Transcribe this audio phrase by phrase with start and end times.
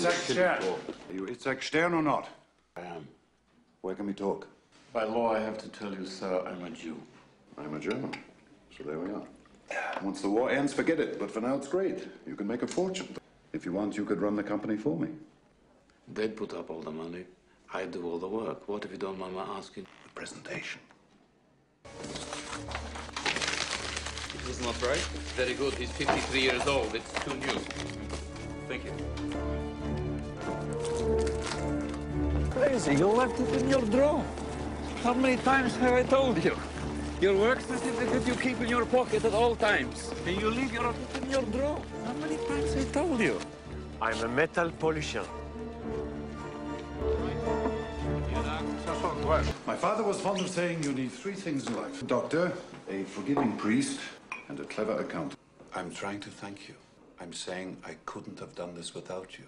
[0.00, 0.62] Itzhak Stern.
[0.64, 2.26] Are you Itzhak Stern or not?
[2.74, 3.06] I am.
[3.82, 4.46] Where can we talk?
[4.94, 6.96] By law, I have to tell you, sir, I'm a Jew.
[7.58, 8.14] I'm a German.
[8.74, 9.22] So there we are.
[10.02, 11.18] Once the war ends, forget it.
[11.18, 12.08] But for now, it's great.
[12.26, 13.14] You can make a fortune.
[13.52, 15.08] If you want, you could run the company for me.
[16.14, 17.26] They'd put up all the money.
[17.74, 18.66] I'd do all the work.
[18.70, 19.86] What if you don't mind my asking?
[20.04, 20.80] The presentation.
[24.32, 25.06] This is not right.
[25.36, 25.74] Very good.
[25.74, 26.94] He's 53 years old.
[26.94, 28.29] It's too new.
[28.70, 28.92] Thank you.
[32.50, 34.24] Crazy, you left it in your drawer.
[35.02, 36.56] How many times have I told you?
[37.20, 40.12] Your work certificate you keep in your pocket at all times.
[40.24, 41.82] And you leave your in your drawer.
[42.04, 43.40] How many times have I told you?
[44.00, 45.24] I'm a metal polisher.
[49.66, 52.02] My father was fond of saying you need three things in life.
[52.02, 52.52] A doctor,
[52.88, 53.98] a forgiving priest,
[54.48, 55.40] and a clever accountant.
[55.74, 56.76] I'm trying to thank you.
[57.20, 59.44] I'm saying I couldn't have done this without you.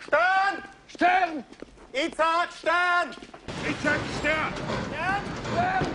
[0.00, 0.62] Stern!
[0.88, 1.44] Stern!
[1.92, 3.14] Itzhak Stern!
[3.64, 4.54] Itzhak Stern!
[4.88, 5.22] Stern!
[5.44, 5.86] Stern!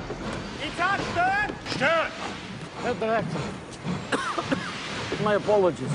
[0.61, 1.55] Itzhak Stern!
[1.71, 2.11] Stern!
[2.81, 3.39] Herr Director,
[5.23, 5.91] my apologies.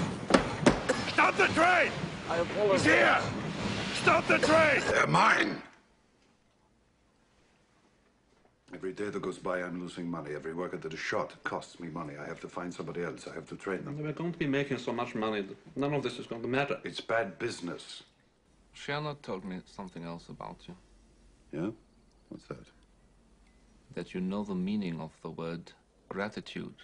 [1.13, 1.93] Stop the train!
[2.29, 2.85] I apologize.
[2.85, 3.19] He's here!
[3.95, 4.83] Stop the train!
[4.89, 5.63] They're mine!
[8.77, 10.35] Every day that goes by, I'm losing money.
[10.35, 12.13] Every worker that is shot costs me money.
[12.23, 13.27] I have to find somebody else.
[13.27, 13.97] I have to train them.
[13.99, 16.49] We're going to be making so much money that none of this is going to
[16.49, 16.79] matter.
[16.85, 18.03] It's bad business.
[18.77, 20.77] Shiana told me something else about you.
[21.53, 21.71] Yeah?
[22.29, 22.67] What's that?
[23.95, 25.73] That you know the meaning of the word
[26.11, 26.75] gratitude.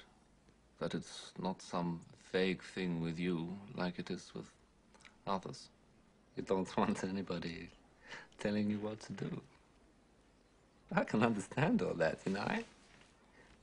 [0.81, 2.01] That it's not some
[2.33, 4.51] vague thing with you like it is with
[5.27, 5.69] others.
[6.37, 7.69] You don't want anybody
[8.39, 9.43] telling you what to do.
[10.97, 12.41] I can understand all that, you know.
[12.41, 12.65] I,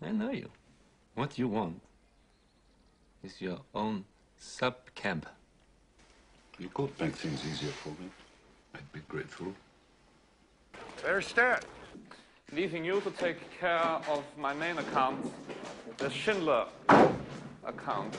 [0.02, 0.49] I know you.
[1.16, 1.80] What you want
[3.23, 4.05] is your own
[4.38, 5.27] sub camp.
[6.57, 8.09] You could make things easier for me.
[8.73, 9.53] I'd be grateful.
[11.03, 11.59] There's Stern.
[12.52, 15.31] leaving you to take care of my main account,
[15.97, 16.66] the Schindler
[17.66, 18.16] account.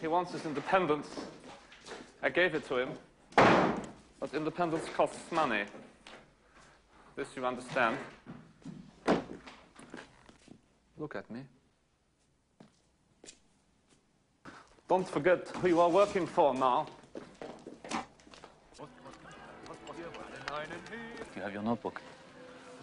[0.00, 1.08] He wants his independence.
[2.22, 2.90] I gave it to him.
[4.20, 5.64] But independence costs money.
[7.18, 7.98] This you understand.
[10.96, 11.40] Look at me.
[14.88, 16.86] Don't forget who you are working for now.
[21.34, 22.00] You have your notebook.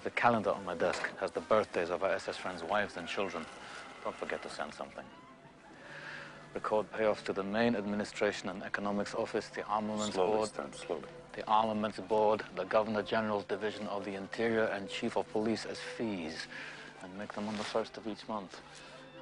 [0.04, 3.46] The calendar on my desk has the birthdays of our SS friends' wives and children.
[4.04, 5.06] Don't forget to send something.
[6.56, 11.04] Record payoffs to the main administration and economics office, the armaments Slowly, board, Stan, slowly.
[11.34, 15.80] the armaments board, the governor general's division of the interior, and chief of police as
[15.98, 16.48] fees,
[17.04, 18.62] and make them on the first of each month,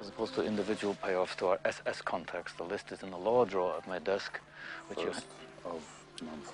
[0.00, 2.52] as opposed to individual payoffs to our SS contacts.
[2.52, 4.38] The list is in the lower drawer of my desk,
[4.86, 5.06] which you.
[5.06, 5.26] First
[5.64, 5.82] of
[6.22, 6.52] month.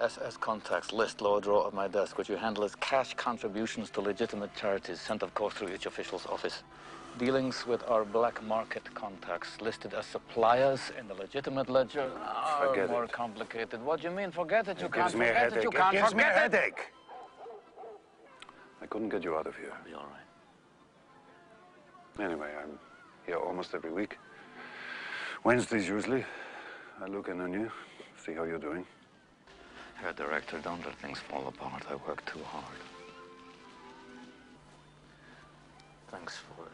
[0.00, 4.00] SS contacts list lower drawer of my desk, which you handle as cash contributions to
[4.00, 6.62] legitimate charities, sent of course through each official's office.
[7.18, 12.90] Dealings with our black market contacts listed as suppliers in the legitimate ledger are Forget
[12.90, 13.12] more it.
[13.12, 13.80] complicated.
[13.84, 14.32] What do you mean?
[14.32, 14.80] Forget it.
[14.80, 15.62] You It can't gives me a forget it.
[15.62, 16.52] You It can't gives me a forget it.
[16.54, 16.80] headache.
[18.82, 19.72] I couldn't get you out of here.
[19.84, 20.06] Be all
[22.18, 22.24] right.
[22.24, 22.78] Anyway, I'm
[23.26, 24.18] here almost every week.
[25.44, 26.24] Wednesdays usually.
[27.00, 27.70] I look in on you,
[28.24, 28.84] see how you're doing.
[30.04, 31.82] Herr Director, don't let things fall apart.
[31.90, 32.64] I work too hard.
[36.10, 36.72] Thanks for it.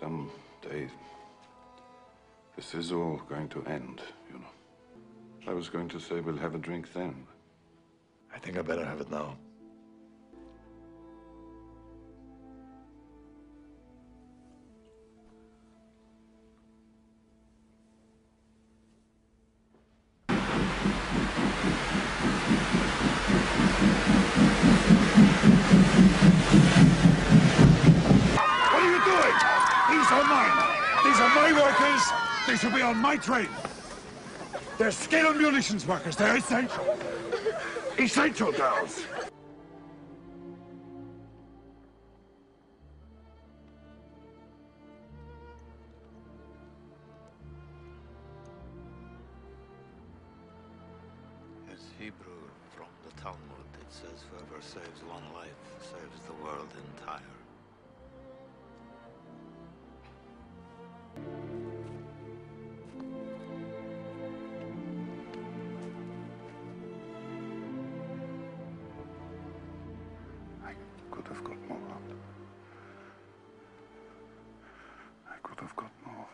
[0.00, 0.32] Some
[0.68, 0.88] day,
[2.56, 4.48] this is all going to end, you know.
[5.46, 7.24] I was going to say we'll have a drink then.
[8.34, 9.36] I think I better have it now.
[32.70, 33.48] Should be on my train.
[34.78, 36.14] They're skill and munitions workers.
[36.14, 36.96] They're essential.
[37.98, 39.02] Essential, girls.
[51.72, 52.14] It's Hebrew
[52.76, 53.40] from the Talmud.
[53.80, 55.50] It says, whoever saves one life
[55.80, 56.68] saves the world
[57.00, 57.39] entire.
[71.10, 72.02] could have got more out.
[75.28, 76.26] I could have got more.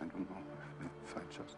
[0.00, 0.42] I don't know
[1.04, 1.56] if I just.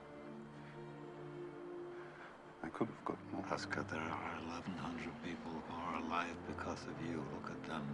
[2.63, 3.45] I could have got more.
[3.53, 7.25] Oskar, there are 1,100 people who are alive because of you.
[7.35, 7.87] Look at them.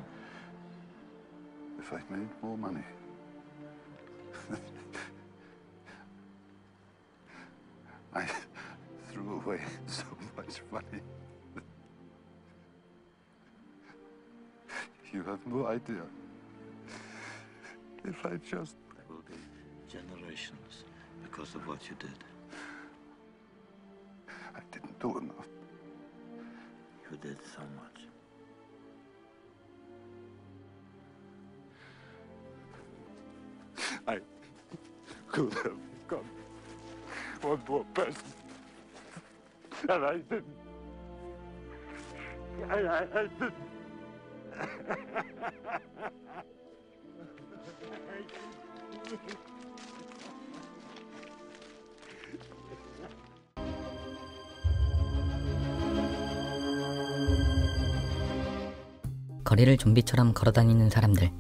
[1.78, 2.84] If I'd made more money.
[15.52, 16.02] No idea.
[18.04, 18.76] If I just.
[18.94, 19.34] There will be
[19.88, 20.84] generations
[21.22, 22.24] because of what you did.
[24.28, 25.48] I didn't do enough.
[27.10, 27.98] You did so much.
[34.06, 34.18] I
[35.28, 36.24] could have become
[37.42, 38.22] one more person.
[39.88, 40.44] And I didn't.
[42.70, 43.81] And I, I didn't.
[59.52, 61.30] 거리를 좀비처럼 걸어다니는 사람들.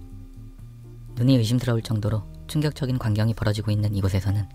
[1.14, 4.46] 눈이 의심스러울 정도로 충격적인 광경이 벌어지고 있는 이곳에서는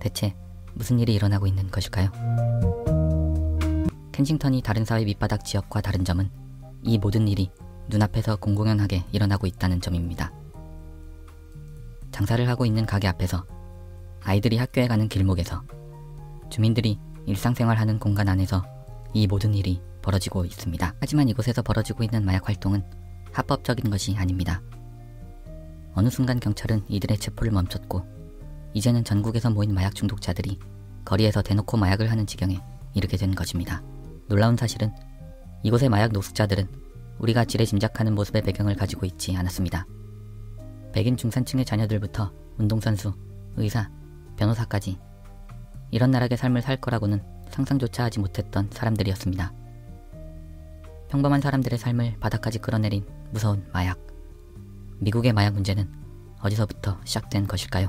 [0.00, 0.34] 대체
[0.72, 2.10] 무슨 일이 일어나고 있는 것일까요?
[4.10, 6.30] 켄싱턴이 다른 사회 밑바닥 지역과 다른 점은
[6.82, 7.50] 이 모든 일이
[7.88, 10.32] 눈앞에서 공공연하게 일어나고 있다는 점입니다.
[12.10, 13.44] 장사를 하고 있는 가게 앞에서
[14.22, 15.62] 아이들이 학교에 가는 길목에서
[16.50, 18.64] 주민들이 일상생활하는 공간 안에서
[19.12, 20.94] 이 모든 일이 벌어지고 있습니다.
[21.00, 22.84] 하지만 이곳에서 벌어지고 있는 마약 활동은
[23.32, 24.62] 합법적인 것이 아닙니다.
[25.94, 28.04] 어느 순간 경찰은 이들의 체포를 멈췄고
[28.74, 30.58] 이제는 전국에서 모인 마약 중독자들이
[31.04, 32.60] 거리에서 대놓고 마약을 하는 지경에
[32.94, 33.82] 이르게 된 것입니다.
[34.28, 34.92] 놀라운 사실은
[35.62, 36.83] 이곳의 마약 노숙자들은
[37.18, 39.86] 우리가 지레 짐작하는 모습의 배경을 가지고 있지 않았습니다.
[40.92, 43.12] 백인 중산층의 자녀들부터 운동선수,
[43.56, 43.90] 의사,
[44.36, 44.98] 변호사까지
[45.90, 49.52] 이런 나락의 삶을 살 거라고는 상상조차 하지 못했던 사람들이었습니다.
[51.08, 53.98] 평범한 사람들의 삶을 바닥까지 끌어내린 무서운 마약.
[54.98, 55.88] 미국의 마약 문제는
[56.40, 57.88] 어디서부터 시작된 것일까요?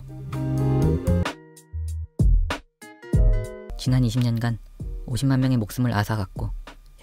[3.77, 4.57] 지난 20년간
[5.07, 6.49] 50만 명의 목숨을 앗아갔고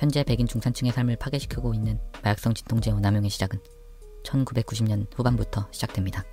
[0.02, 3.60] 현재 백인 중산층의 삶을 파괴시키고 있는 마약성 진통제 오남용의 시작은
[4.24, 6.24] 1990년 후반부터 시작됩니다.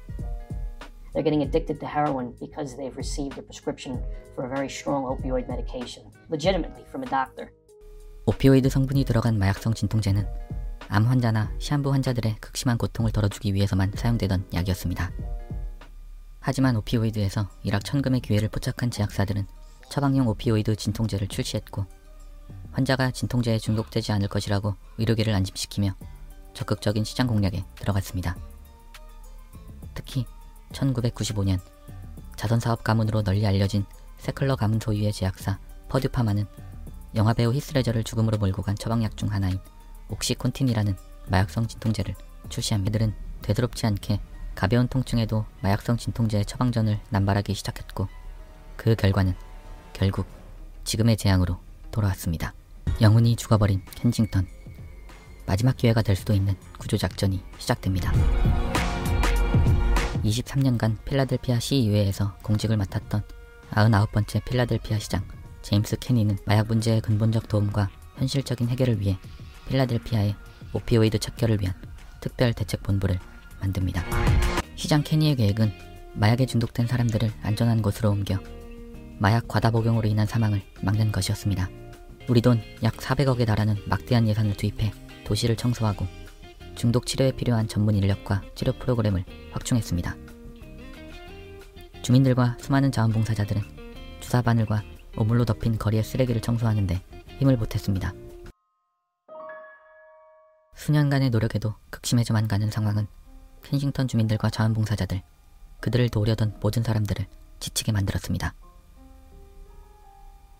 [1.14, 4.02] They're getting addicted to heroin because they've received a prescription
[4.34, 7.54] for a very strong opioid medication, legitimately from a doctor.
[8.26, 10.26] 오피오이드 성분이 들어간 마약성 진통제는
[10.88, 15.12] 암 환자나 시한부 환자들의 극심한 고통을 덜어주기 위해서만 사용되던 약이었습니다.
[16.40, 19.46] 하지만 오피오이드에서 일확 천금의 기회를 포착한 제약사들은
[19.92, 21.99] 처방용 오피오이드 진통제를 출시했고
[22.72, 25.96] 환자가 진통제에 중독되지 않을 것이라고 의료계를 안심시키며
[26.54, 28.36] 적극적인 시장 공략에 들어갔습니다.
[29.94, 30.26] 특히
[30.72, 31.60] 1995년
[32.36, 33.86] 자선사업 가문으로 널리 알려진
[34.18, 36.46] 세클러 가문 소유의 제약사 퍼듀파마는
[37.16, 39.60] 영화배우 히스레저를 죽음으로 몰고 간 처방약 중 하나인
[40.10, 40.96] 옥시콘틴이라는
[41.28, 42.16] 마약성 진통제를
[42.50, 44.20] 출시한 이들은 되도록지 않게
[44.56, 48.08] 가벼운 통증에도 마약성 진통제의 처방전을 남발하기 시작했고
[48.76, 49.36] 그 결과는
[49.94, 50.28] 결국
[50.84, 51.60] 지금의 재앙으로
[51.92, 52.54] 돌아왔습니다.
[53.02, 54.48] 영혼이 죽어버린 켄싱턴
[55.46, 58.12] 마지막 기회가 될 수도 있는 구조작전이 시작됩니다.
[60.24, 63.24] 23년간 필라델피아 시의회에서 공직을 맡았던
[63.72, 65.24] 99번째 필라델피아 시장
[65.62, 69.18] 제임스 케니는 마약 문제의 근본적 도움과 현실적인 해결을 위해
[69.70, 70.36] 필라델피아의
[70.74, 71.74] 오피오이드 척결을 위한
[72.22, 73.20] 특별 대책 본부를
[73.60, 74.04] 만듭니다.
[74.76, 75.72] 시장 케니의 계획은
[76.14, 78.40] 마약에 중독된 사람들을 안전한 곳으로 옮겨
[79.18, 81.79] 마약 과다 복용으로 인한 사망을 막는 것이었습니다.
[82.30, 84.94] 우리 돈 약 400억에 달하는 막대한 예산을 투입해
[85.26, 86.06] 도시를 청소하고
[86.76, 90.16] 중독 치료에 필요한 전문 인력과 치료 프로그램을 확충했습니다.
[92.04, 93.64] 주민들과 수많은 자원봉사자들은
[94.20, 94.84] 주사 바늘과
[95.18, 97.02] 오물로 덮인 거리의 쓰레기를 청소하는데
[97.40, 98.14] 힘을 보탰습니다.
[100.76, 103.08] 수년간의 노력에도 극심해져만 가는 상황은
[103.64, 105.22] 켄싱턴 주민들과 자원봉사자들,
[105.82, 107.26] 그들을 도우려던 모든 사람들을
[107.60, 108.54] 지치게 만들었습니다.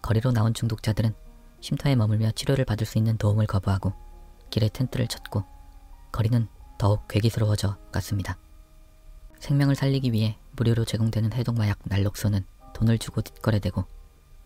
[0.02, 1.29] 거리로 나온 중독자들은
[1.62, 3.94] 쉼터에 머물며 치료를 받을 수 있는 도움을 거부하고
[4.50, 5.44] 길에 텐트를 쳤고
[6.12, 6.48] 거리는
[6.78, 8.38] 더욱 괴기스러워져 갔습니다.
[9.40, 13.86] 생명을 살리기 위해 무료로 제공되는 해독마약 난록소는 돈을 주고 뒷거래되고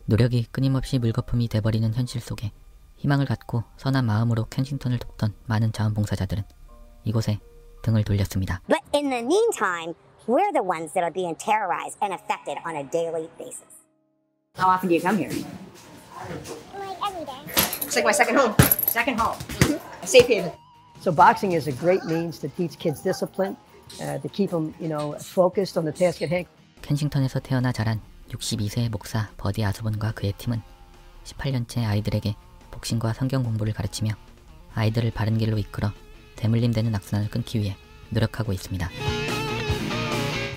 [0.06, 2.52] 노력이 끊임없이 물거품이 돼버리는 현실 속에
[2.98, 6.44] 희망을 갖고 선한 마음으로 켄싱턴을 돕던 많은 자원봉사자들은
[7.04, 7.40] 이곳에
[7.82, 8.62] 등을 돌렸습니다.
[8.68, 9.94] But in the meantime,
[10.28, 13.84] we're the ones that are being terrorized and affected on a daily basis.
[14.56, 15.32] How often do you come here?
[17.84, 18.56] It's like my second home.
[18.88, 19.38] Second home.
[20.02, 20.52] A safe haven.
[21.02, 23.56] So boxing is a great means to teach kids discipline,
[24.02, 26.48] uh, to keep them, you know, focused on the task at hand.
[26.82, 30.62] 켄싱턴에서 태어나 자란 62세의 목사 버디 아서본과 그의 팀은
[31.24, 32.36] 18년째 아이들에게
[32.72, 34.12] 복싱과 성경 공부를 가르치며
[34.74, 35.92] 아이들을 바른 길로 이끌어
[36.36, 37.76] 대물림되는 악순환을 끊기 위해
[38.10, 38.90] 노력하고 있습니다.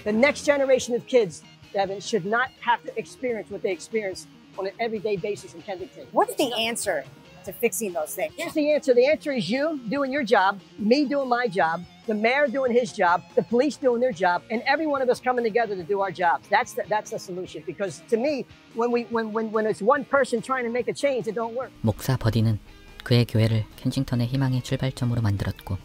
[0.05, 4.27] The next generation of kids, Devin, should not have to experience what they experience
[4.58, 6.08] on an everyday basis in Kensington.
[6.12, 7.04] What's the answer
[7.46, 8.34] to fixing those things?
[8.38, 8.94] Here's the answer.
[8.94, 12.92] The answer is you doing your job, me doing my job, the mayor doing his
[12.92, 16.02] job, the police doing their job, and every one of us coming together to do
[16.02, 16.48] our jobs.
[16.50, 17.64] That's the, that's the solution.
[17.66, 18.46] Because to me,
[18.76, 21.56] when we when, when when it's one person trying to make a change, it don't
[21.56, 21.72] work.
[21.82, 22.60] 목사 버디는
[23.04, 25.78] 그의 교회를 켄싱턴의 희망의 출발점으로 만들었고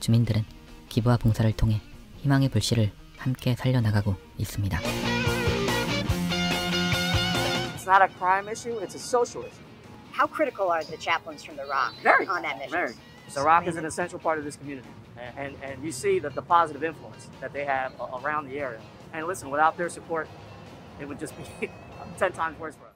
[0.00, 0.44] 주민들은
[0.88, 1.80] 기부와 봉사를 통해
[2.22, 4.80] 희망의 불씨를 함께 살려나가고 있습니다.
[7.89, 9.63] Not a crime issue, it's a social issue.
[10.11, 12.27] How critical are the chaplains from the Rock Very.
[12.27, 12.71] on that mission?
[12.71, 12.93] Very.
[13.33, 14.87] The Rock is an essential part of this community.
[15.17, 17.93] And, and, and you see that the positive influence that they have
[18.23, 18.79] around the area.
[19.11, 20.27] And listen, without their support,
[21.01, 21.71] it would just be
[22.19, 22.87] 10 times worse for us.